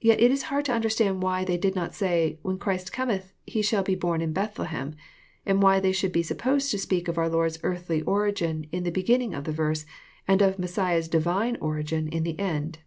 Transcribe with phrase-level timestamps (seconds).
[0.00, 3.60] Yet it is hard to understand why they did not say, when Christ cometh, He
[3.60, 4.94] shall be bom in Bethlehem,"
[5.44, 8.90] and why they should be supposed to speak of our Lord's earthly origin in the
[8.90, 9.84] beginning of the verse,
[10.26, 12.78] and of Messiah's Divine origin in the end.